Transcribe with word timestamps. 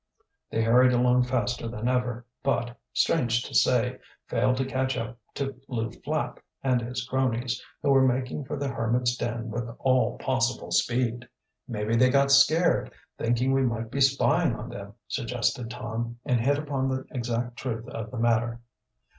They 0.49 0.63
hurried 0.63 0.93
along 0.93 1.25
faster 1.25 1.67
than 1.67 1.87
ever 1.87 2.25
but, 2.41 2.75
strange 2.91 3.43
to 3.43 3.53
say, 3.53 3.99
failed 4.25 4.57
to 4.57 4.65
catch 4.65 4.97
up 4.97 5.19
to 5.35 5.61
Lew 5.67 5.91
Flapp 5.91 6.39
and 6.63 6.81
his 6.81 7.05
cronies, 7.05 7.63
who 7.83 7.91
were 7.91 8.01
making 8.01 8.45
for 8.45 8.57
the 8.57 8.67
hermit's 8.69 9.15
den 9.15 9.51
with 9.51 9.69
all 9.77 10.17
possible 10.17 10.71
speed. 10.71 11.27
"Maybe 11.67 11.95
they 11.95 12.09
got 12.09 12.31
scared, 12.31 12.91
thinking 13.19 13.51
we 13.51 13.61
might 13.61 13.91
be 13.91 14.01
spying 14.01 14.55
on 14.55 14.69
them," 14.69 14.95
suggested 15.07 15.69
Tom, 15.69 16.17
and 16.25 16.41
hit 16.41 16.57
upon 16.57 16.89
the 16.89 17.05
exact 17.11 17.57
truth 17.57 17.87
of 17.89 18.09
the 18.09 18.17
matter. 18.17 18.59